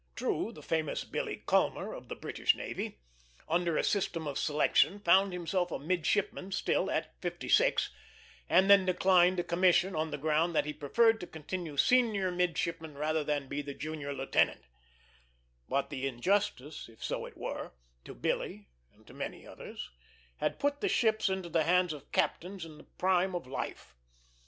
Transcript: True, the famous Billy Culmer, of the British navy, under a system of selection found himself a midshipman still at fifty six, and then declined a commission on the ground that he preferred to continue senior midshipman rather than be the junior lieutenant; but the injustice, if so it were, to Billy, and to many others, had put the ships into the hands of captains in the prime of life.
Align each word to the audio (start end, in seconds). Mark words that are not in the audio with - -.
True, 0.15 0.51
the 0.51 0.63
famous 0.63 1.03
Billy 1.03 1.43
Culmer, 1.45 1.93
of 1.93 2.07
the 2.07 2.15
British 2.15 2.55
navy, 2.55 2.97
under 3.47 3.77
a 3.77 3.83
system 3.83 4.25
of 4.25 4.39
selection 4.39 4.97
found 4.99 5.31
himself 5.31 5.69
a 5.69 5.77
midshipman 5.77 6.51
still 6.51 6.89
at 6.89 7.13
fifty 7.21 7.47
six, 7.47 7.91
and 8.49 8.67
then 8.67 8.83
declined 8.83 9.39
a 9.39 9.43
commission 9.43 9.95
on 9.95 10.09
the 10.09 10.17
ground 10.17 10.55
that 10.55 10.65
he 10.65 10.73
preferred 10.73 11.19
to 11.19 11.27
continue 11.27 11.77
senior 11.77 12.31
midshipman 12.31 12.97
rather 12.97 13.23
than 13.23 13.47
be 13.47 13.61
the 13.61 13.75
junior 13.75 14.11
lieutenant; 14.11 14.63
but 15.69 15.91
the 15.91 16.07
injustice, 16.07 16.89
if 16.89 17.03
so 17.03 17.27
it 17.27 17.37
were, 17.37 17.71
to 18.03 18.15
Billy, 18.15 18.69
and 18.95 19.05
to 19.05 19.13
many 19.13 19.45
others, 19.45 19.91
had 20.37 20.57
put 20.57 20.81
the 20.81 20.89
ships 20.89 21.29
into 21.29 21.47
the 21.47 21.63
hands 21.63 21.93
of 21.93 22.11
captains 22.11 22.65
in 22.65 22.79
the 22.79 22.85
prime 22.85 23.35
of 23.35 23.45
life. 23.45 23.93